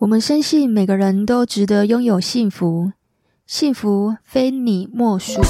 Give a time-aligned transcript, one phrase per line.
[0.00, 2.90] 我们深信每个人都值得拥有幸福，
[3.46, 5.42] 幸福非你莫属。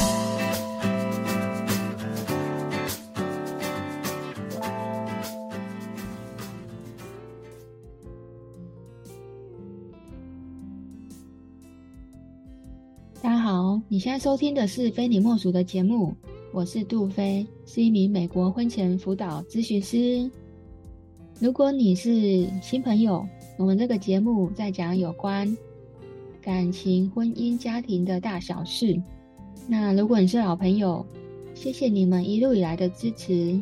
[13.23, 16.13] 大家好，你现在收听的是《非你莫属》的节目，
[16.53, 20.29] 我是杜菲，是一名美国婚前辅导咨询师。
[21.39, 23.25] 如果你是新朋友，
[23.61, 25.55] 我们这个节目在讲有关
[26.41, 28.99] 感情、婚姻、家庭的大小事。
[29.69, 31.05] 那如果你是老朋友，
[31.55, 33.61] 谢谢你们一路以来的支持。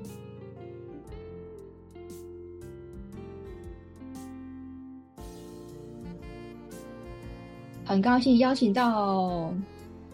[7.84, 9.54] 很高兴邀请到哦，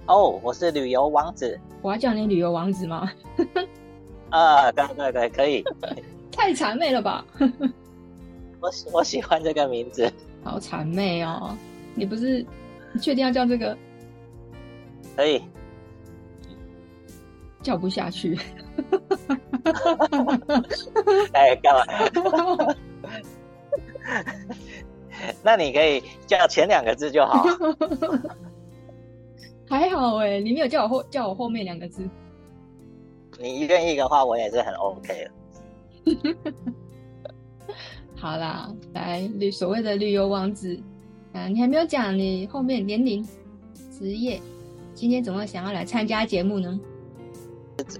[0.06, 1.60] 哦，我是旅游王子。
[1.82, 3.12] 我要叫你旅游王子吗？
[4.30, 5.62] 啊， 对对对，可以。
[6.32, 7.26] 太谄媚了吧！
[8.64, 10.10] 我我喜欢这个名字，
[10.42, 11.54] 好谄媚哦！
[11.95, 12.45] 你不是
[12.95, 13.77] 你确定要叫这个？
[15.15, 15.43] 可以，
[17.62, 18.38] 叫不下去。
[21.35, 21.85] 哎，干嘛？
[25.42, 27.45] 那你可以叫前两个字就好。
[29.68, 32.09] 还好哎，你没有叫我后叫我后面两个字。
[33.38, 35.30] 你愿意的话，我也是很 OK 的。
[38.24, 40.80] 好啦，来旅所谓的旅游王子，
[41.34, 43.22] 啊，你还没有讲你后面年龄、
[43.90, 44.40] 职业，
[44.94, 46.80] 今天怎么想要来参加节目呢？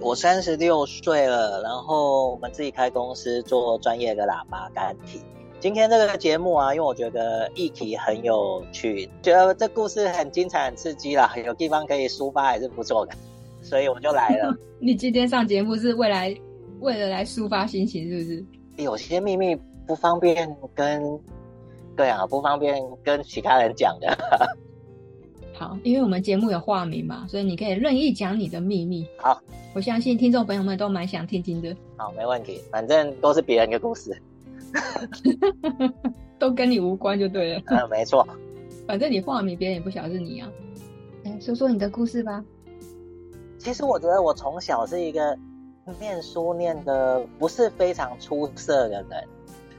[0.01, 5.21] 我三十六岁了，然后我们自己开公司做专业的喇叭杆体。
[5.59, 13.13] 今天这个节目啊，因为我觉得议题很有趣，觉得这故事很精彩、很刺激啦，有地方可以抒发还是不错的，
[13.61, 14.51] 所以我就来了。
[14.81, 16.35] 你今天上节目是为来
[16.79, 18.83] 为了来抒发心情，是不是？
[18.83, 19.55] 有些秘密。
[19.87, 21.19] 不方便跟，
[21.95, 24.17] 对啊，不方便跟其他人讲的。
[25.53, 29.07] 好，因为我们节目有化名嘛，所以你可以任意讲你的秘密。
[29.17, 29.41] 好，
[29.73, 31.73] 我相信听众朋友们都蛮想听听的。
[31.95, 34.21] 好，没问题，反正都是别人的故事，
[36.37, 37.61] 都跟你无关就对了。
[37.67, 38.27] 嗯，没错。
[38.85, 40.51] 反正你化名，别人也不晓得是你啊。
[41.23, 42.43] 来说说你的故事吧。
[43.57, 45.35] 其实我觉得我从小是一个
[45.99, 49.27] 念书念的不是非常出色的人。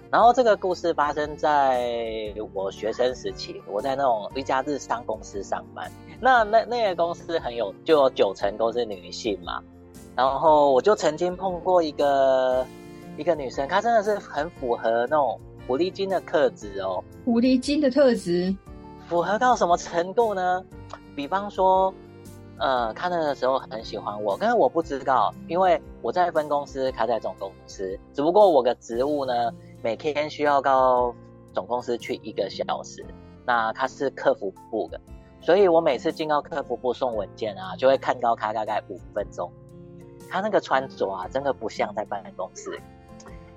[0.08, 5.90] 然后这个故事发生在我学生时期，我在那种一家日商公司上班。
[6.20, 9.60] 那那那个公司很有，就有九成都是女性嘛。
[10.14, 12.64] 然后我就曾经碰过一个
[13.18, 17.02] 一个女生，她真的是很符合那种狐狸精的特质哦。
[17.24, 18.54] 狐狸精的特质，
[19.08, 20.64] 符合到什么程度呢？
[21.16, 21.92] 比方说，
[22.58, 29.52] 呃，她那个时候很喜欢我，但是我不知道，因为我在分公司，她在总公司，只不过我的职务呢。
[29.86, 31.14] 每天需要到
[31.54, 33.06] 总公司去一个小时，
[33.44, 35.00] 那他是客服部的，
[35.41, 39.48] 所以我每次进到客服部送文件啊，就会看到他大概五分钟。
[40.28, 42.82] 他那个穿着啊，真的不像在办公室，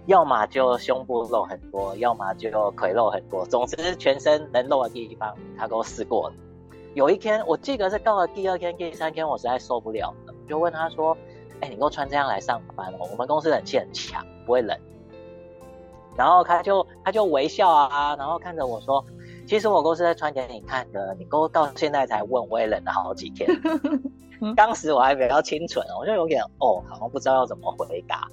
[0.05, 6.35] 要么就胸部露很多，要么就腿露很多，总之全身能露的地方他都试过了。
[6.93, 11.17] 有一天，我记得是到了第二天、第三天，我实在受不了了，就问他说
[11.61, 13.07] ：“哎、你给我穿这样来上班哦？
[13.11, 14.79] 我们公司冷气很强，不会冷。”
[16.15, 19.03] 然后他就他就微笑啊，然后看着我说
[19.47, 23.49] ：“其实我都是在穿给你看的，你都到现在才问，我也忍了好几天。
[24.55, 28.27] ”当时我还比较清纯，我就有点哦，好像不知道要怎么回答。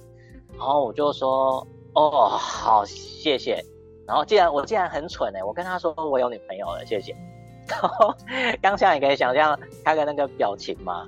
[0.57, 1.65] 然后我就说
[1.95, 3.63] ：“哦，好，谢谢。”
[4.05, 7.15] 然后既然我既然很蠢哎，我跟他说我有女朋友了，谢谢。
[7.67, 8.13] 然后
[8.61, 11.07] 当下你可以想象他的那个表情吗？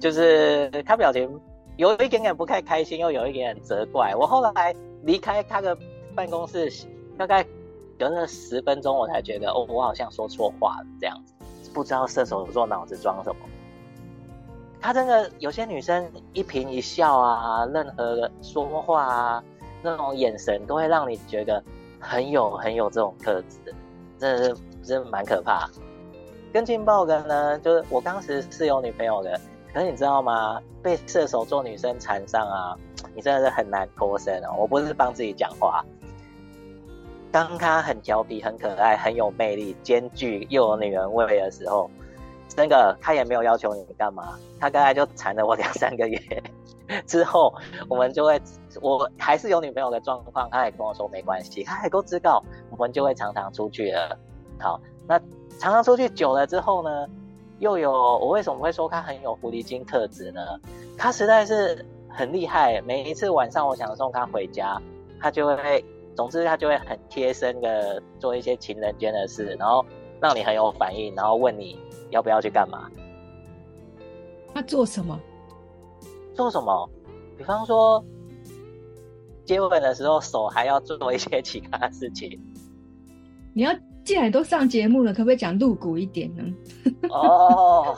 [0.00, 1.40] 就是他表情
[1.76, 4.14] 有一点点不太开心，又有一点点责怪。
[4.16, 5.76] 我后来离开他的。
[6.14, 6.70] 办公室
[7.16, 7.44] 大概
[7.98, 11.34] 隔了十分钟，我才觉得哦，我好像说错话了这样子，
[11.72, 13.40] 不知道射手座脑子装什么。
[14.80, 19.44] 他真的有些女生一颦一笑啊，任何的说话啊，
[19.80, 21.62] 那种眼神都会让你觉得
[22.00, 23.74] 很有很有这种特质，
[24.18, 25.68] 真的是真的蛮可怕。
[26.52, 29.40] 更劲爆的呢，就是我当时是有女朋友的，
[29.72, 30.60] 可是你知道吗？
[30.82, 32.76] 被射手座女生缠上啊，
[33.14, 34.48] 你真的是很难脱身哦。
[34.58, 35.84] 我不是帮自己讲话。
[37.32, 41.90] 当他很调皮、很可爱、很有魅力，兼具又有女人味的时候，
[42.54, 46.20] 那个他也没有要求你干嘛，他大概就缠了我两三个月。
[47.06, 47.54] 之后
[47.88, 48.38] 我们就会，
[48.82, 54.18] 我还是有女朋友的状况，他也跟我说没关系，他也都知道，我们就会常常出去了。
[54.60, 55.18] 好，那
[55.58, 57.06] 常常出去久了之后呢，
[57.60, 60.42] 又有我为什么会说他很有狐狸精特质呢？
[60.98, 64.78] 他实在是很厉害，每一次晚上我想送他回家，
[65.18, 65.82] 他就会。
[66.14, 69.84] 总之他就会很贴身的做一些情人间的事，然后
[70.20, 71.78] 让你很有反应，然后问你
[72.10, 72.90] 要不要去干嘛。
[74.54, 75.18] 他做什么？
[76.34, 76.90] 做什么？
[77.38, 78.04] 比方说
[79.44, 82.38] 接吻的时候，手还要做一些其他事情。
[83.54, 83.74] 你要
[84.04, 86.42] 既然都上节目了，可不可以讲露骨一点呢？
[87.10, 87.96] 哦，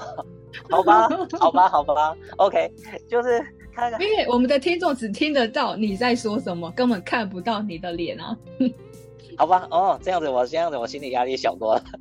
[0.70, 1.08] 好吧，
[1.38, 2.70] 好吧，好吧，OK，
[3.08, 3.38] 就是
[3.74, 8.36] 看看，因为我们的听众只听得到你在说什么，根本看不到你的脸啊。
[9.36, 11.82] 好吧，哦，这样子我这样子我心理压力小多了。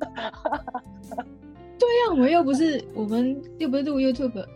[1.78, 4.46] 对呀、啊，我们又不是我们又不是录 YouTube。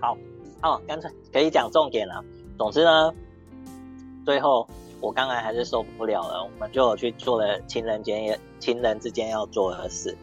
[0.00, 0.16] 好，
[0.62, 2.24] 哦，干脆可以讲重点了。
[2.56, 3.12] 总之呢，
[4.24, 4.68] 最后。
[5.02, 10.16] 我刚才还是受不了了，我们就去做了情人间情人之间要做的事。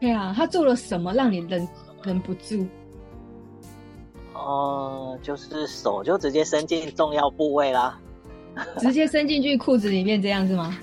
[0.00, 1.68] 对啊，他做了什么让你忍
[2.06, 2.66] 忍不住？
[4.32, 7.98] 哦、呃，就是手就直接伸进重要部位啦，
[8.78, 10.76] 直接伸进去裤子里面这样子吗？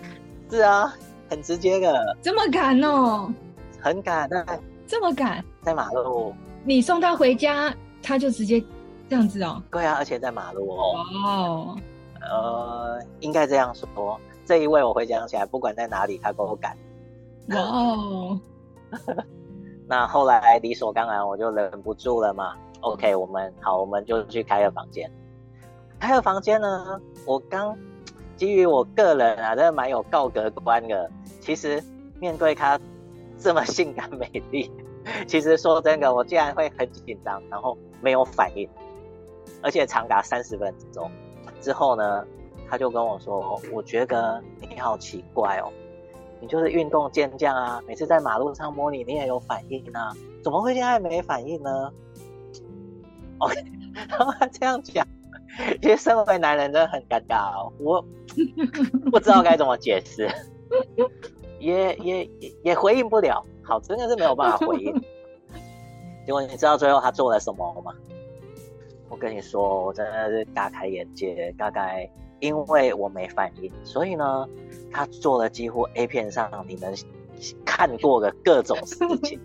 [0.49, 0.93] 是啊，
[1.29, 2.17] 很直接的。
[2.21, 3.33] 这么敢哦？
[3.79, 4.43] 很敢，对。
[4.85, 5.43] 这么敢？
[5.61, 6.33] 在马路。
[6.65, 8.63] 你送他回家，他就直接
[9.09, 9.61] 这样子哦？
[9.71, 10.93] 对啊，而且在马路哦。
[10.93, 11.77] 哇哦。
[12.21, 16.77] 呃，应该这样说，这一位我回想起来，不管在哪里，他都敢。
[17.49, 18.39] 哇哦！
[19.87, 22.55] 那后来理所当然，我就忍不住了嘛。
[22.81, 25.09] OK，我们好，我们就去开个房间。
[25.99, 27.77] 开个房间呢，我刚
[28.35, 31.09] 基于我个人啊，真的蛮有道德观的。
[31.39, 31.81] 其实
[32.19, 32.79] 面对她
[33.37, 34.71] 这么性感美丽，
[35.27, 38.67] 其实说真的，我竟然会很紧张，然后没有反应，
[39.61, 41.09] 而且长达三十分钟。
[41.61, 42.25] 之后呢，
[42.69, 45.71] 他就跟我说：“我觉得你好奇怪哦，
[46.43, 50.11] 你就是运动健将啊，每次在马路上摸你，你也有反应啊，
[50.43, 51.89] 怎么会现在没反应呢
[53.37, 53.55] ？”OK，
[54.09, 55.07] 然 后他这样讲，
[55.81, 58.05] 其实身为男人真的很尴尬哦，我
[59.09, 60.29] 不知道该怎么解释，
[61.59, 62.29] 也也
[62.61, 64.93] 也回应不了，好，真的是没有办法回应。
[66.27, 67.93] 结果你知道最后他做了什么吗？
[69.07, 71.53] 我跟你说，我真的是大开眼界。
[71.57, 72.09] 大概
[72.41, 74.45] 因为我没反应，所以呢，
[74.93, 76.93] 他做了几乎 A 片上你能
[77.65, 79.39] 看过的各种事情。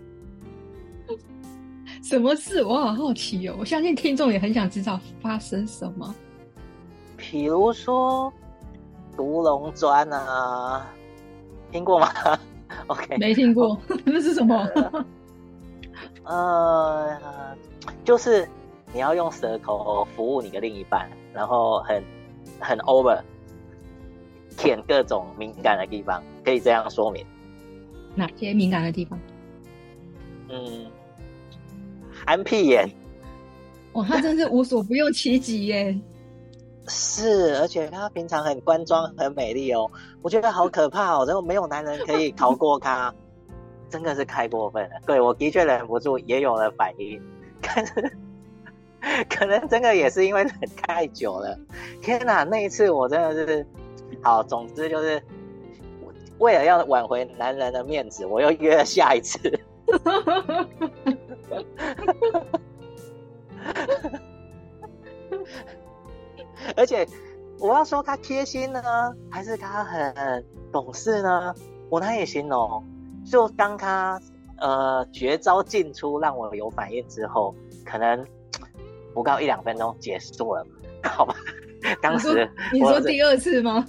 [2.03, 2.63] 什么事？
[2.63, 3.55] 我好好奇哦！
[3.59, 6.15] 我相信听众也很想知道发生什么。
[7.17, 8.31] 比如说
[9.17, 10.87] 独龙砖啊，
[11.71, 12.07] 听过吗？
[12.87, 14.65] OK，没听过， 那是什么？
[16.23, 17.19] 呃，
[18.05, 18.47] 就是。
[18.91, 22.03] 你要用舌头服务你的另一半，然后很
[22.59, 23.21] 很 over，
[24.59, 27.25] 舔各种敏感的地方，可以这样说明。
[28.13, 29.17] 哪些敏感的地方？
[30.49, 30.85] 嗯，
[32.11, 32.89] 含屁眼。
[33.93, 35.97] 哇，他真是无所不用其极耶！
[36.89, 39.89] 是，而且他平常很端庄、很美丽哦，
[40.21, 43.13] 我觉得好可怕哦，然后没有男人可以逃过他，
[43.89, 44.95] 真的是太过分了。
[45.05, 47.21] 对，我的确忍不住，也有了反应，
[47.61, 47.93] 但是。
[49.29, 51.57] 可能真的也是因为忍太久了，
[52.01, 52.43] 天哪！
[52.43, 53.65] 那一次我真的是，
[54.21, 55.21] 好，总之就是，
[56.39, 59.39] 为了要挽回男人的面子，我又约了下一次。
[66.75, 67.07] 而且
[67.59, 68.81] 我要说他贴心呢，
[69.29, 71.53] 还是他很懂事呢？
[71.89, 72.83] 我难以形容。
[73.25, 74.19] 就当他
[74.57, 78.25] 呃绝招尽出，让我有反应之后，可能。
[79.11, 80.63] 不到一两分钟结束了，
[81.03, 81.35] 好吧？
[81.99, 83.83] 当时你说，你说第二次吗？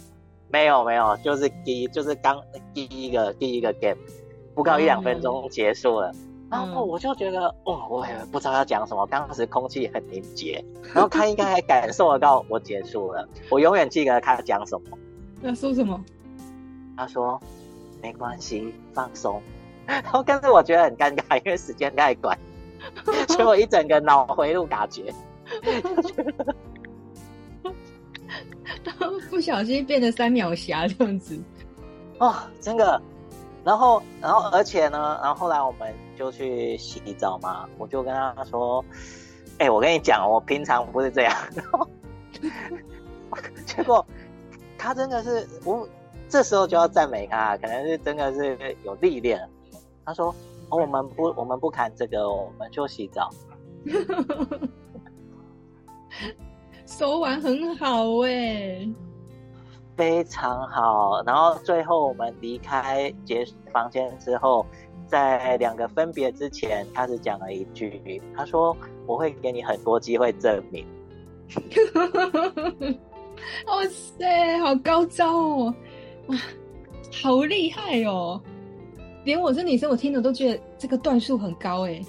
[0.53, 2.41] 没有没有，就是第一就是刚
[2.75, 3.97] 第一个第一个 game，
[4.55, 10.65] 不到一两分钟结束了，嗯、然后我就觉得哦，我也不知道要讲什么，当时空气很凝结，
[10.95, 14.99] 然后他应该还感受得到我结束了，我永远记得他讲什么。
[15.43, 16.03] 他说什么？
[16.97, 17.41] 他说
[18.03, 19.41] 没关系，放松。
[19.87, 22.39] 然后但是我觉得很尴尬，因为时间太短。
[23.29, 24.67] 所以我一整个脑回路
[29.31, 31.39] 不小心变成三秒侠这样子，
[32.19, 33.01] 哦，真的。
[33.65, 38.85] 然后，然后，而且呢，然后后来我们就去洗澡嘛，我就跟他说
[39.59, 41.37] ：“哎、欸，我跟你讲，我平常不是这样。
[41.55, 41.89] ”然后，
[43.67, 44.05] 结果
[44.79, 45.87] 他真的是，我
[46.29, 49.49] 这时候就要赞美他，可能是真的是有历练。
[50.05, 50.35] 他说。
[50.73, 53.29] 哦，我们不，我们不砍这个，我们就洗澡。
[56.91, 58.87] 手腕很好哎，
[59.97, 61.23] 非常好。
[61.25, 64.67] 然后最后我们离开结房间之后，
[65.07, 70.85] 在两个分别之前，他是讲了一句，他说：“我会给你很多机会证明。”
[73.67, 75.75] 哇塞，好高招哦！
[76.27, 76.37] 哇，
[77.23, 78.41] 好厉害哦！
[79.25, 82.03] 连我这女生，我听了都觉得这个段数很高哎。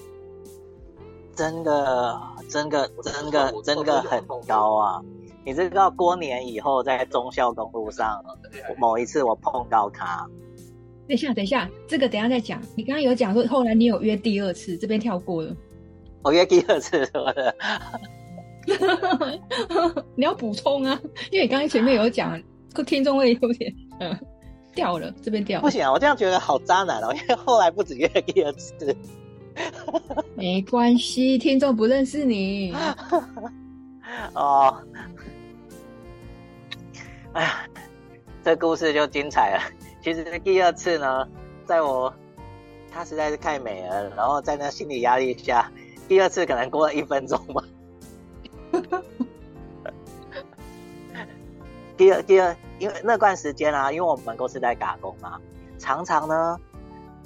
[1.36, 5.01] 真的，真的，真的，真的很高啊！
[5.46, 8.24] 你知道过年以后在忠孝公路上
[8.77, 10.27] 某一次我碰到他。
[11.08, 12.62] 等一下，等一下，这个等一下再讲。
[12.75, 15.55] 你刚刚有讲说后来你有约第二次，这边跳过了。
[16.24, 17.55] 我约第二次什么的？
[20.15, 21.00] 你要补充啊，
[21.31, 22.39] 因为你刚刚前面有讲，
[22.86, 24.15] 听众会有点嗯
[24.75, 25.63] 掉了，这边掉了。
[25.63, 28.96] 不行啊，我这样觉得好渣男哦，因为后来不止约第二次。
[30.36, 32.74] 没关系，听众不认识你。
[34.34, 34.75] 哦，
[37.34, 37.65] 哎呀，
[38.43, 39.62] 这故事就精彩了。
[40.01, 41.27] 其实第二次呢，
[41.65, 42.13] 在我
[42.91, 45.72] 他实在是太美了，然后在那心理压力下，
[46.08, 47.63] 第二次可能过了一分钟吧。
[51.98, 55.39] 第二第二，因为那段时间啊，因为我们公司在打工嘛，
[55.77, 56.58] 常常呢，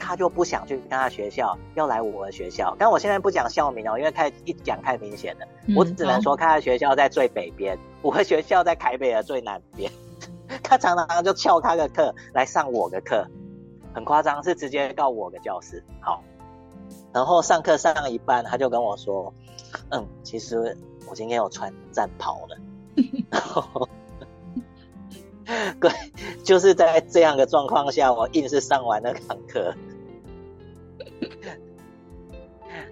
[0.06, 2.76] 他就不想去跟他学校，要来我的学校。
[2.78, 5.46] 但我现在不讲校名哦，因为太一讲太明显了。
[5.66, 9.92] 嗯、我只能说，他的学校在最北边， 我的学校在台北的最南边。
[10.62, 13.28] 他常常就翘他的课来上我的课，
[13.94, 15.84] 很夸张，是直接到我的教室。
[16.00, 16.24] 好，
[17.12, 19.34] 然后上课上到一半，他就跟我说
[19.90, 20.78] ：“嗯，其实
[21.10, 22.58] 我今天有穿战袍了。”
[23.32, 23.90] 然后，
[25.82, 25.92] 对，
[26.44, 29.74] 就是在这样的状况下，我硬是上完那堂课。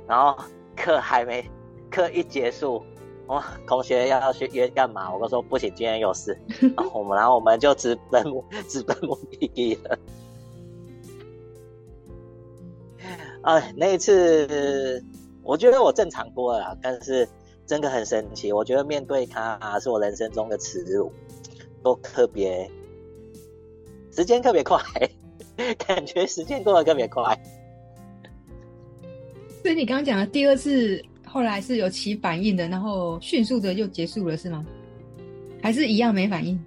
[0.08, 0.36] 然后
[0.76, 1.50] 课还没，
[1.90, 2.84] 课一结束。
[3.26, 5.14] 哦，同学要要去约干嘛？
[5.14, 6.38] 我都说不行，今天有事。
[6.76, 8.22] 然 后我们，然后我们就直奔
[8.68, 10.00] 直奔目的地了。
[13.44, 15.02] 哎，那一次
[15.42, 17.28] 我觉得我正常多了，但是
[17.66, 18.52] 真的很神奇。
[18.52, 21.10] 我觉得面对他是我人生中的耻辱，
[21.82, 22.70] 都特别
[24.12, 24.78] 时间特别快，
[25.78, 27.42] 感觉时间过得特别快。
[29.64, 31.04] 所以你刚刚讲的第二次。
[31.26, 34.64] 后来是有起反应的，然后迅速的又结束了，是吗？
[35.64, 36.64] 还是一样没反应？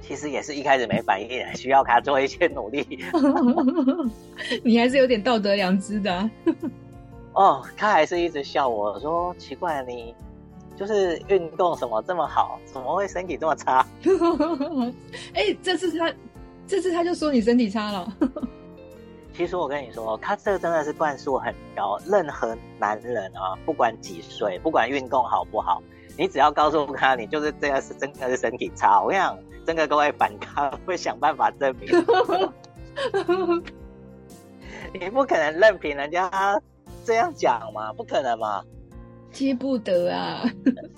[0.00, 2.86] 其实也是一开始没反应，需要他做一些努力。
[4.62, 6.30] 你还是有点道德良知的啊。
[7.34, 10.14] 哦，他还是一直笑我说：“奇怪，你
[10.76, 13.84] 就是运动什么这么好，怎么会身体这么差？”
[15.34, 16.14] 哎，这次他，
[16.68, 18.16] 这次他就说你身体差了。
[19.36, 21.98] 其实我跟你说，他这个真的是灌输很高。
[22.06, 25.82] 任何男人啊，不管几岁，不管运动好不好，
[26.16, 29.36] 你只要告诉他你就是这样是真的是身体差，我跟你讲，
[29.66, 31.90] 真的都会反抗，会想办法证明。
[34.92, 36.30] 你不可能任凭人家
[37.04, 38.62] 这样讲嘛，不可能嘛，
[39.32, 40.44] 接不得啊。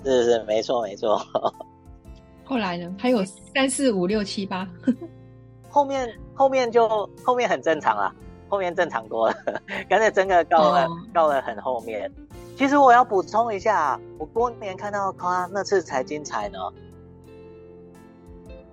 [0.05, 1.19] 是是，没错没错。
[2.43, 2.95] 后来呢？
[2.99, 4.67] 还有三四五六七八，
[5.69, 6.87] 后面后面就
[7.25, 8.13] 后面很正常啊。
[8.49, 9.35] 后面正常多了，
[9.89, 11.31] 刚才真的告了，到、oh.
[11.33, 12.11] 了很后面。
[12.55, 16.57] 其实我要补充一下，我过年看到他那次才精彩呢。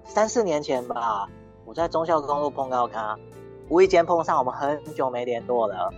[0.05, 1.29] 三四年前吧，
[1.65, 3.19] 我在中孝公路碰到他，
[3.69, 5.93] 无意间碰上，我们很久没联络了。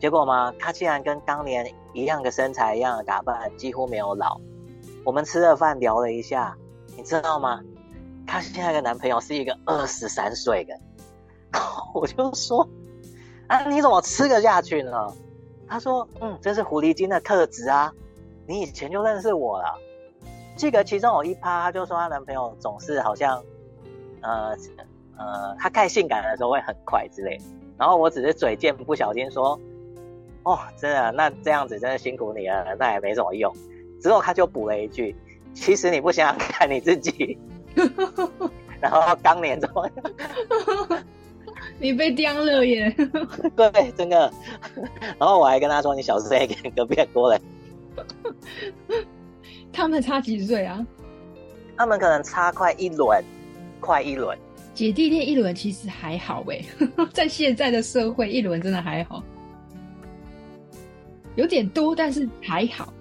[0.00, 4.40] 结果嘛，他竟然跟当年一样的身材，一样的打扮，几乎没有老。
[5.04, 6.56] 我们吃了饭聊了一下，
[6.96, 7.60] 你知道吗？
[8.26, 10.74] 他现在的男朋友是一个二十三岁的，
[11.94, 12.66] 我就说。
[13.48, 15.12] 啊，你怎么吃得下去呢？
[15.66, 17.92] 他说：“嗯，这是狐狸精的特质啊，
[18.46, 19.78] 你以前就认识我了。
[20.56, 23.42] 记得其中有一趴，他就说她男朋友总是好像，
[24.22, 24.56] 呃
[25.18, 27.38] 呃，他太性感的时候会很快之类。
[27.76, 29.60] 然后我只是嘴贱，不小心说，
[30.44, 33.54] 哦，真的，那这样子真的辛苦你了，那也没什么用。
[34.00, 35.14] 之后他就补了一句，
[35.52, 37.38] 其实你不想想看你自己。
[38.80, 40.98] 然后当年怎么样？”
[41.80, 42.92] 你被刁了耶！
[43.56, 44.32] 对，真的。
[45.18, 47.40] 然后我还跟他说：“你小声一点，隔壁过来。”
[49.72, 50.84] 他们差几岁啊？
[51.76, 53.22] 他们可能差快一轮，
[53.78, 54.36] 快一轮。
[54.74, 56.60] 姐弟恋一轮其实还好哎，
[57.12, 59.22] 在现在的社会，一轮真的还好，
[61.34, 62.92] 有点多，但是还好，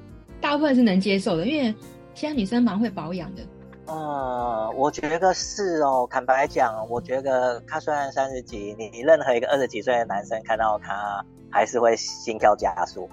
[0.42, 1.74] 大部分是能接受的，因为
[2.14, 3.42] 现在女生蛮会保养的。
[3.88, 6.08] 呃，我觉得是哦。
[6.12, 13.10] 坦白讲，我觉得他虽然三十几，你任何一个二十几岁的男生看到他，还是会心跳加速。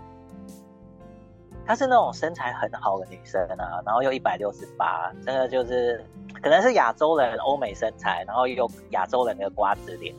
[1.67, 6.05] 她是那种身材很好的女生啊，然后又一百六十八，真的就是
[6.43, 10.15] 可能是亚洲人欧美身材，然后又亚洲人的瓜子脸。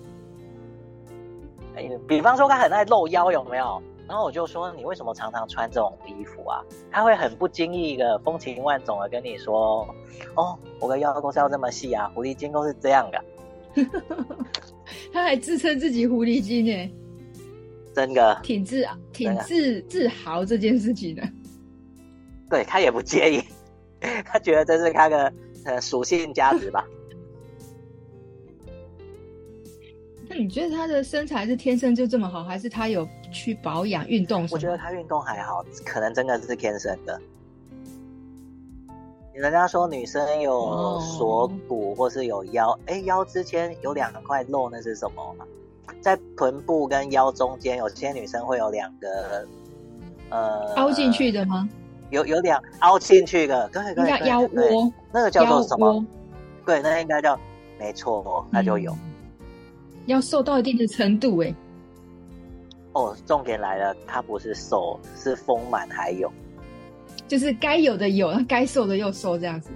[1.75, 3.79] 哎，比方说她很爱露腰，有没有？
[4.07, 6.61] 然后我就说，你为什么常常穿这种衣服啊？
[6.91, 9.87] 他会很不经意的风情万种的跟你说，
[10.35, 13.23] 哦，我的腰都是要这么细啊，狐狸精都是这样的。
[15.11, 16.89] 他还自称自己狐狸精哎，
[17.93, 21.23] 真的挺自挺自自豪这件事情的。
[22.49, 23.43] 对，他也不介意，
[24.23, 25.33] 他觉得这是他的
[25.65, 26.85] 呃属性价值吧。
[30.27, 34.47] 那你觉得他的身材是天生就这么好，还是他有去保养运动？
[34.51, 37.19] 我觉得他运动还好，可能真的是天生的。
[39.33, 45.35] 人家说女生有锁骨或是有腰，哎、哦，腰之间有两块肉，那是什么？
[46.01, 49.45] 在臀部跟腰中间，有些女生会有两个，
[50.29, 51.67] 呃，凹进去的吗？
[52.11, 56.05] 有有两凹进去的，对对对，叫腰窝，那个叫做什么？
[56.65, 57.37] 对，那应该叫，
[57.77, 58.91] 没错，那就有。
[58.91, 59.14] 嗯
[60.05, 61.53] 要瘦到一定的程度哎，
[62.93, 66.31] 哦，重点来了，它不是瘦，是丰满，还有，
[67.27, 69.69] 就是该有的有，该瘦的又瘦，这样子。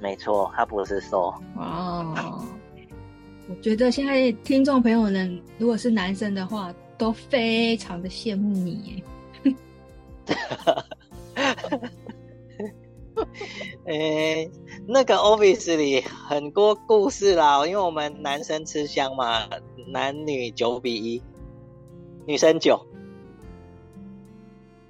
[0.00, 1.34] 没错，它不是瘦。
[1.56, 2.44] 哦，
[3.48, 9.02] 我觉得现在听众朋友们，如果是男生的话，都非常的羡慕你耶。
[13.86, 14.50] 哎、欸，
[14.92, 19.46] 那个 office 里很多故事啦，因为我们男生吃香嘛，
[19.86, 21.22] 男女九比一，
[22.26, 22.84] 女生九。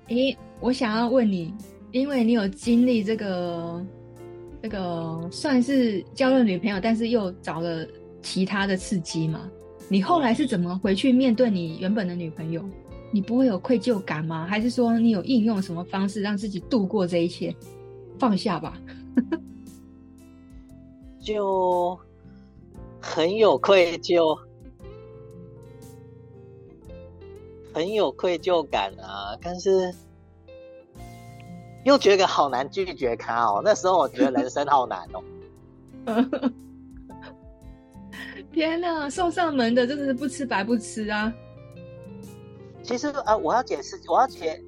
[0.09, 1.53] 诶、我想要问你，
[1.93, 3.85] 因为你有经历这个，
[4.63, 7.87] 这个算是交了女朋友，但是又找了
[8.23, 9.51] 其他的刺激嘛？
[9.91, 12.65] 你后来是怎么回去面对你原本的女朋友？
[13.13, 14.47] 你不会有愧疚感吗？
[14.49, 17.55] 还是说你有应用什么方式让自己度过这一切？
[18.19, 18.81] 放下吧，
[21.21, 21.99] 就
[23.01, 24.39] 很有愧疚，
[27.75, 29.37] 很有愧疚感啊！
[29.43, 29.95] 但是
[31.85, 33.61] 又觉得好难拒绝他哦。
[33.65, 35.23] 那时候我觉得人生好难哦。
[38.53, 41.33] 天哪，送上门的真的是不吃白不吃啊！
[42.83, 44.61] 其实啊，我要解释，我要解。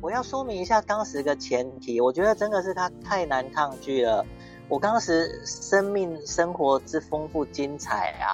[0.00, 4.26] 我要说明一下当时的前提，我觉得真的是他太难抗拒了。
[4.72, 8.32] 我当时生命生活之丰富精彩啊！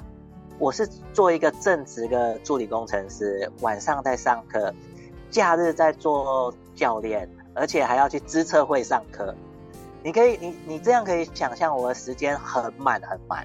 [0.57, 4.73] 我是做一个正职的助理工程师，晚上在上课，
[5.31, 9.35] 假日在做教练，而且还要去资策会上课。
[10.05, 13.45] 你可以，你你这样可以想象我的时间很满很满，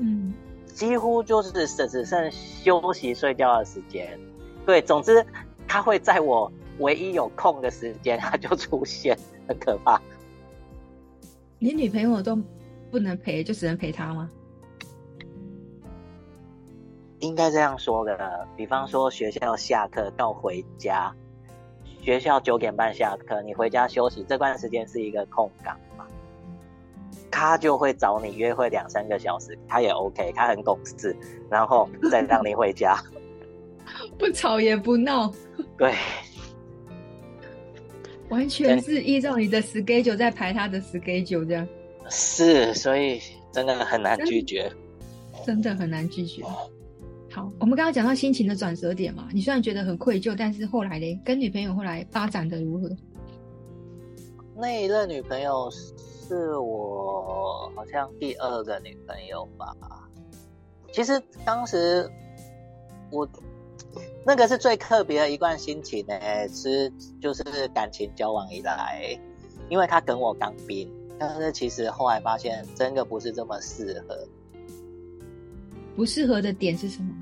[0.00, 0.34] 嗯，
[0.74, 4.18] 几乎就是只只剩休息睡觉的时间。
[4.66, 5.24] 对，总之
[5.68, 6.50] 他会在我。
[6.78, 9.16] 唯一有空的时间，他就出现，
[9.48, 9.98] 很可怕。
[11.58, 12.36] 你女朋友都
[12.90, 14.30] 不能陪，就只能陪他吗？
[17.20, 18.46] 应该这样说的。
[18.56, 21.10] 比方说，学校下课到回家，
[22.02, 26.06] 学校九点半下课，你回家休息这段时间是一个空档嘛？
[27.30, 31.16] 他就会找你约会两三个小时，他也 OK，他很懂事，
[31.50, 32.98] 然后再让你回家，
[34.18, 35.32] 不吵也不闹。
[35.78, 35.94] 对。
[38.28, 41.68] 完全是依照你的 schedule 在排他的 schedule 这样，
[42.10, 43.20] 是，所以
[43.52, 44.70] 真的很难拒绝，
[45.44, 46.42] 真的很难拒绝。
[47.30, 52.90] 好，我们刚刚讲到心情的转折点嘛，你虽然觉得很愧疚，但是后来呢，跟女朋友后来发展的如何？
[54.56, 59.76] 那一任女朋友是我好像第二个女朋友吧。
[60.92, 62.10] 其实当时
[63.10, 63.28] 我。
[64.26, 69.16] 那个是最特别的一段心情呢，是就是感情交往以来，
[69.68, 74.26] 因为他跟我当兵，但是其实后来发现真的不是这么适合。
[75.94, 77.14] 不适合的点是什么？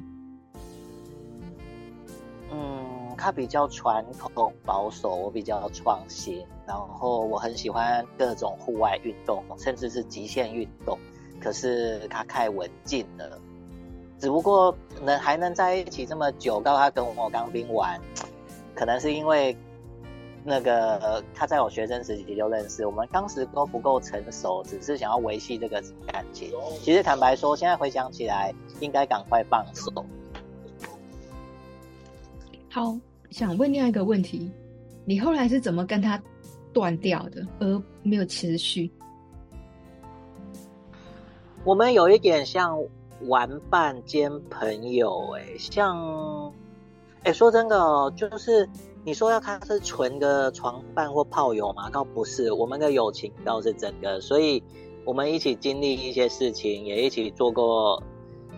[2.51, 10.99] 嗯，他比较传统保守，我比较创新，然后我很喜欢各种户外运动，甚至是极限运动，
[11.39, 13.39] 可是他太文静了。
[14.25, 18.01] 只不过能还能在一起这么久，到他跟我当兵玩，
[18.75, 19.55] 可能是因为
[20.43, 26.51] 那个他在我学生时期就认识，我们当时都不够成熟，只是想要维系这个感情。
[26.81, 29.93] 其实坦白说，现在回想起来，应该赶快放手。
[32.71, 32.97] 好，
[33.29, 34.51] 想问另外一个问题，
[35.05, 36.19] 你后来是怎么跟他
[36.73, 38.91] 断掉的，而没有持续？
[41.63, 42.83] 我们有一点像。
[43.23, 46.53] 玩伴兼朋友，哎，像，
[47.23, 48.69] 哎，说真的哦，就是
[49.05, 54.63] 你说要他是纯的床伴或炮友嘛，倒不是，我们的友情倒是真的，所以
[55.05, 58.03] 我们一起经历一些事情，也一起做过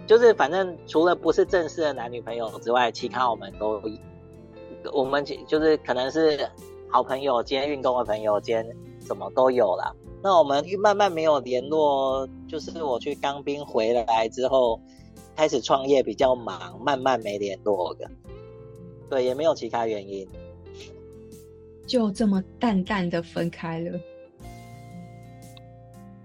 [0.07, 3.81] 就是反正除了不是正式的男女朋友之外，其他我们都，
[4.93, 6.49] 我们就是可能是
[6.89, 8.65] 好朋友兼运动的朋友兼
[9.01, 9.93] 什么都有啦。
[10.23, 14.81] 那我们慢慢没有联络，就是我去当兵回来之后，
[15.35, 18.11] 开始创业比较忙，慢慢没联络的。
[19.09, 20.27] 对，也没有其他原因，
[21.87, 23.99] 就这么淡淡的分开了。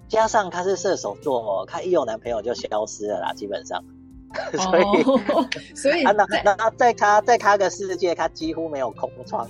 [0.08, 3.84] 加上他是射手座哦，他一有男朋友就消失了啦，基本上。
[4.54, 9.50] 所以，哦、 所以，那那在他在他的世界，他几乎没有空窗。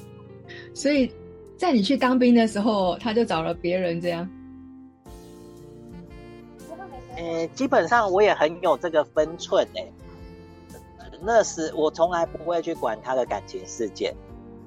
[0.74, 1.12] 所以
[1.56, 4.28] 在你去当兵的时候，他就找了别人这样。
[7.18, 9.92] 呃，基本上我也很有这个分寸诶。
[11.22, 14.14] 那时我从来不会去管他的感情世界。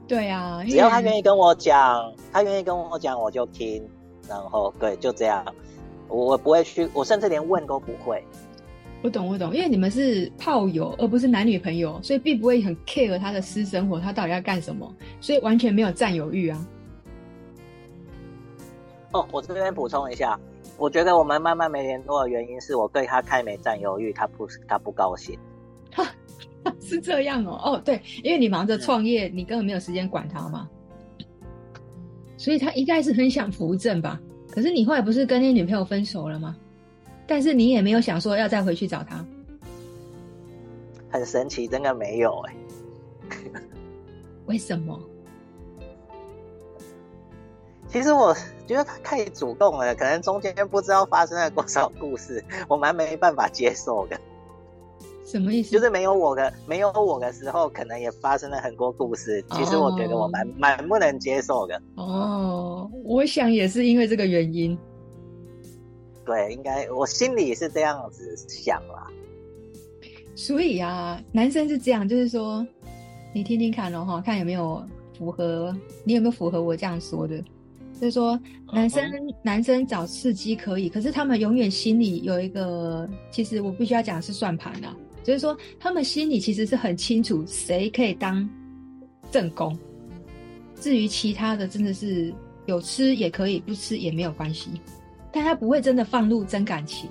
[0.07, 3.83] 对啊，只要他愿意跟我讲，他愿意跟我讲，我就听。
[4.29, 5.45] 然后对，就这样。
[6.09, 8.23] 我不会去，我甚至连问都不会。
[9.03, 16.67] 我懂，我懂，因为你们是炮友，而不是男女朋友，所以并不会很 care 他的私生活，他到底要干什么，所以完全没有占有欲啊。
[19.13, 20.39] 哦，我这边补充一下，
[20.77, 25.39] 我觉得我们慢慢没联络的原因是我对他太没占有欲，他不，他不高兴。
[26.81, 30.69] 是这样哦，哦，对，因为你忙着创业，你根本没有时间管他嘛，
[32.37, 34.21] 所以他应该是很想扶正吧。
[34.51, 36.57] 可是你后来不是跟你女朋友分手了吗？
[37.27, 39.25] 但是你也没有想说要再回去找他。
[41.11, 42.57] 很神奇，真的没有哎。
[44.47, 44.99] 为什么？
[47.95, 48.35] 其实我
[48.67, 54.21] 觉得他太主动了，可能中间不知道发生了多少故事，我蛮没办法接受的。
[55.25, 55.71] 什么意思？
[55.71, 59.41] 就是没有我的，没有我的时候，可能也发生了很多故事。
[59.53, 60.89] 其实我觉得我蛮蛮、oh.
[60.89, 61.81] 不能接受的。
[61.95, 64.77] 哦，oh, 我想也是因为这个原因。
[66.27, 69.07] 对，应该我心里是这样子想啦。
[70.35, 72.67] 所以啊，男生是这样，就是说，
[73.33, 74.85] 你听听看哦，哈，看有没有
[75.17, 77.41] 符合，你有没有符合我这样说的？
[77.95, 78.39] 就是说，
[78.73, 79.35] 男生、uh.
[79.43, 84.95] 男生找刺激可以，可是他们永远心里有一个，其实我必须要讲的是算盘啊。
[85.23, 88.47] 就是说，他们心里其实是很清楚谁可以当
[89.31, 89.79] 正宫，
[90.81, 92.35] 至于其他的，真的是
[92.67, 94.69] 有吃也可以，不吃也没有关系。
[95.33, 97.09] 但他不会真的放入真感情。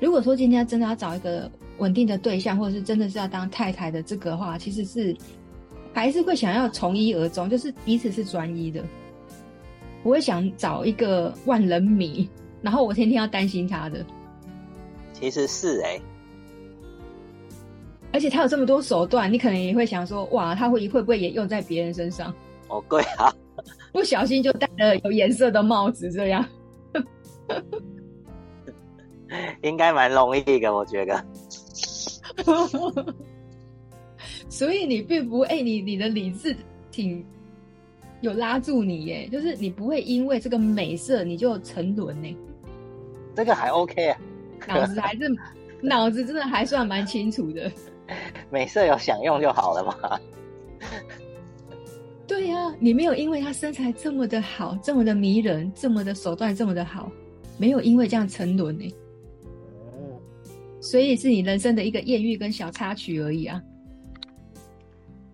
[0.00, 5.14] 如果说今天真的要找一个稳定的对象，或者是真的是要当太太的这个话，其实是
[5.92, 8.82] 还是会想要从一而终，就是彼此是专一的，
[10.06, 12.30] 不会想找一个万人迷，
[12.62, 14.06] 然后我天天要担心他的。
[15.12, 16.02] 其实是哎、欸。
[18.12, 22.32] 而且他有这么多手段，你可能也会想说，哇，他会会不会也用在别人身上？
[22.68, 23.34] 哦，对啊，
[23.90, 26.46] 不小心就戴了有颜色的帽子，这样，
[29.62, 31.26] 应该蛮容易的，我觉得。
[34.48, 36.56] 所以你并不，哎、欸，你你的理智
[36.92, 37.26] 挺
[38.22, 42.36] 有拉住你耶，就是你不会因为这个美色你就沉沦呢。
[43.34, 44.18] 这个还 OK 啊，
[44.68, 45.36] 脑子还是
[45.80, 47.70] 脑子真的还算蛮清楚的。
[48.50, 50.20] 美色有享用就好了嘛。
[52.26, 57.10] 对呀、啊，你没有因为他身材这么的好，这么的迷人，这么的手段这么的好，
[57.58, 58.92] 没有因为这样沉沦呢。
[59.92, 60.18] 嗯，
[60.80, 63.62] 所以是你人生的一个艳遇跟小插曲而已啊。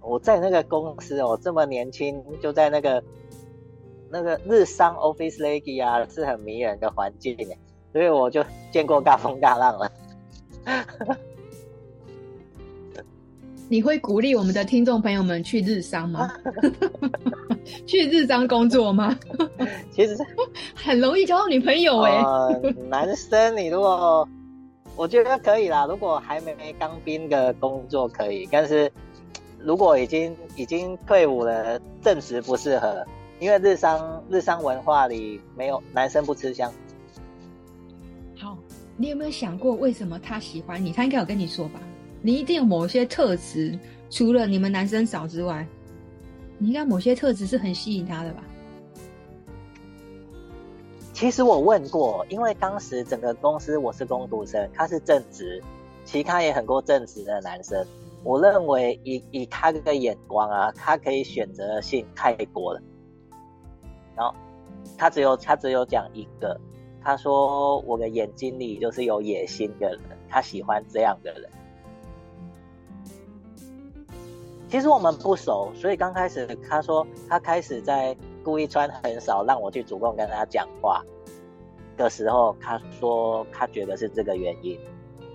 [0.03, 3.03] 我在那个公司哦，这么年轻就在那个
[4.11, 7.37] 那个日商 office lady 啊，是很迷人的环境，
[7.93, 9.93] 所以我就见过大风大浪了。
[13.69, 16.31] 你会鼓励我们的听众朋友们去日商吗？
[17.87, 19.19] 去日商工作吗？
[19.91, 20.15] 其实
[20.75, 22.61] 很容易交到女朋友哎、欸呃。
[22.91, 24.29] 男生，你如果
[24.95, 28.93] 我觉得可以啦，如果还没当兵的工作可以，但是
[29.64, 33.07] 如果已经已经退伍了，正职不适合，
[33.38, 36.72] 因为日商日商文化里没有男生不吃香。
[38.37, 38.59] 好，
[38.96, 40.92] 你有没有想过为什么他喜欢你？
[40.92, 41.81] 他应该有跟你说吧？
[42.20, 43.79] 你一定有某些特质，
[44.11, 45.66] 除了你们男生少之外，
[46.59, 48.42] 你应该某些特质是很吸引他的吧？
[51.12, 55.62] 其实我问过，因为当时整个公司我是工读生，他是正职，
[56.05, 57.87] 其他也很多正职的男生。
[58.25, 62.81] 我认为以以他的眼光啊，他可以选择性太多了。
[64.15, 64.33] 然后
[64.97, 66.61] 他只有他只有讲一个，
[67.03, 71.51] 他说我的眼睛里就是有野心的人，他喜欢这样的人。
[74.69, 81.03] 其实我们不熟，所以刚开始他说他开始在故意穿很少，让我去主动跟他讲话
[81.97, 84.79] 的时候，他说他觉得是这个原因。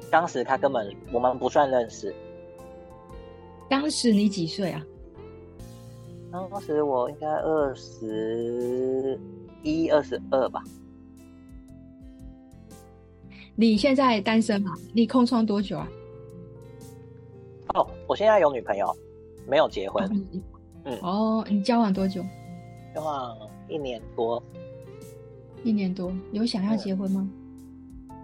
[0.09, 2.15] 当时他根本我们不算认识。
[3.69, 4.85] 当时你几岁啊？
[6.31, 9.19] 当时我应该二十
[9.63, 10.63] 一、二十二吧。
[13.55, 14.73] 你现在单身吗？
[14.93, 15.89] 你空窗多久啊？
[17.73, 18.95] 哦，我现在有女朋友，
[19.47, 20.05] 没有结婚。
[20.05, 20.09] 哦
[20.83, 20.99] 嗯。
[21.01, 22.23] 哦，你交往多久？
[22.93, 23.35] 交往
[23.67, 24.41] 一年多。
[25.63, 27.27] 一年多，有想要结婚吗？
[28.09, 28.17] 嗯。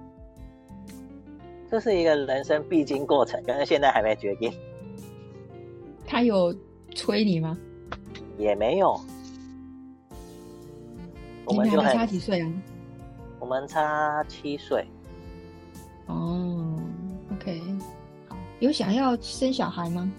[1.69, 4.53] 这是一个人生必经过程，但是现在还没决定。
[6.13, 6.55] 他有
[6.93, 7.57] 催你吗？
[8.37, 8.95] 也没有。
[11.45, 12.53] 我们两个差几岁啊？
[13.39, 14.85] 我们差七岁。
[16.05, 16.79] 哦
[17.33, 17.59] ，OK，
[18.59, 20.11] 有想要生小孩吗？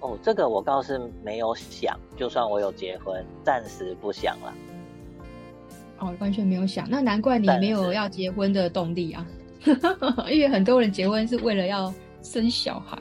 [0.00, 4.52] 哦，这个我倒是没有想，就算我有结婚，暂时不想了。
[6.00, 9.24] 哦，完全没有想，那难怪你没有要结婚的动力啊！
[10.28, 12.98] 因为很多人结婚是为了要生小孩，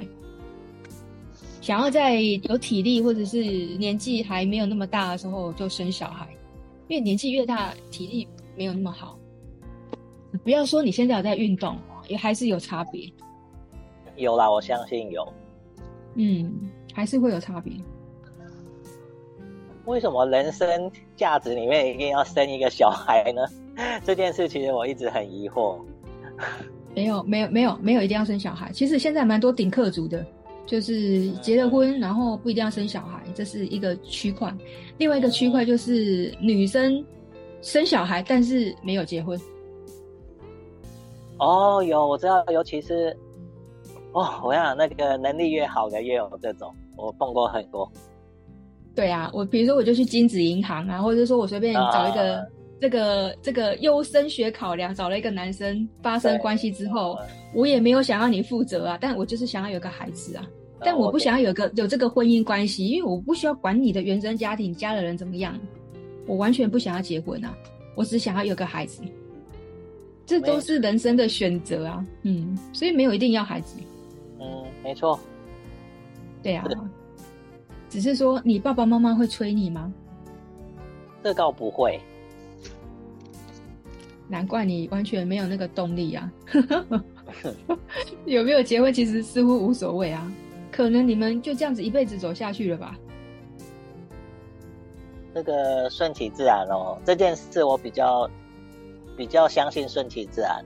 [1.68, 3.44] 想要在有体力或者是
[3.76, 6.26] 年纪还没有那么大的时候就生小孩，
[6.88, 8.26] 因为年纪越大，体力
[8.56, 9.20] 没有那么好。
[10.46, 11.78] 不要说你现在有在运动，
[12.08, 13.12] 也还是有差别。
[14.16, 15.28] 有啦，我相信有。
[16.16, 16.50] 嗯，
[16.94, 17.74] 还是会有差别。
[19.84, 23.42] 为什么人生价值里面一定要生一个小孩呢？
[24.06, 25.78] 这件事其实我一直很疑惑。
[26.96, 28.72] 没有，没有，没有，没有一定要生小孩。
[28.72, 30.26] 其实现在蛮多顶客族的，
[30.68, 34.54] 就是结了婚，然后不一定要生小孩，这是一个区块。
[34.98, 37.04] 另外一个区块就是女生
[37.62, 39.40] 生小孩，但是没有结婚。
[41.40, 43.16] 哦，有我知道，尤其是
[44.12, 47.90] 哦，我想那个能力越好的越有这种，我碰过很多。
[48.94, 52.46] 对啊，我比如说我就去金子银行啊，或者说我随便找一个、啊、
[52.80, 57.18] 这个这个优生学考量，找了一个男生发生关系之后，
[57.54, 60.48] 我也没有想要你负责啊，但我就是想要有个孩子啊，
[60.82, 65.60] 但我不想要有个有这个婚姻关系，因为我不需要管你的原生家庭家的人怎么样，
[66.28, 67.56] 我完全不想要结婚啊，
[67.96, 69.02] 我只想要有个孩子。
[70.26, 73.80] 这都是人生的选择啊，嗯，所以没有一定要孩子，
[74.42, 75.18] 嗯，没错，
[76.44, 76.66] 对啊，
[77.90, 79.92] 只是说你爸爸妈妈会催你吗？
[81.24, 81.98] 这倒不会，
[84.28, 86.32] 难怪你完全没有那个动力啊，
[88.26, 90.32] 有没有结婚其实似乎无所谓啊，
[90.72, 92.98] 可能你们就这样子一辈子走下去了吧？
[95.34, 98.30] 这个顺其自然哦，这件事我比较。
[99.18, 100.64] 比较相信顺其自然，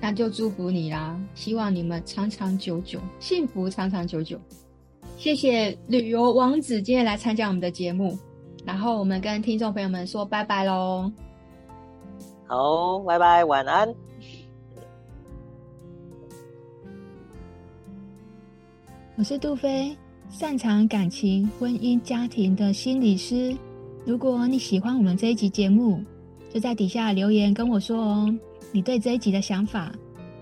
[0.00, 1.16] 那就祝福你啦！
[1.36, 4.36] 希望你们长长久久，幸福长长久久。
[5.16, 8.18] 谢谢旅游王子今天来参加我们的节目，
[8.64, 11.08] 然后我们跟听众朋友们说拜拜喽。
[12.50, 13.94] 好，拜拜，晚安。
[19.18, 19.94] 我是杜菲，
[20.30, 23.54] 擅长感情、婚姻、家庭的心理师。
[24.06, 26.02] 如果你喜欢我们这一集节目，
[26.50, 28.34] 就在底下留言跟我说哦，
[28.72, 29.92] 你对这一集的想法，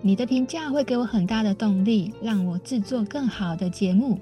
[0.01, 4.16] 你的评价会给我很大的动力，让我制作更好的节目。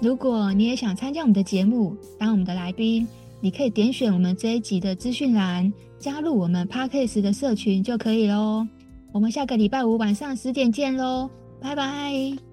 [0.00, 3.04] 如果你也想参加我们的节目，当我们的来宾，
[3.40, 8.66] 你可以点选我们这一集的资讯栏，加入我们 Parkes 的社群就可以喽。
[9.12, 12.47] 我们下个礼拜五晚上十点见喽，拜拜。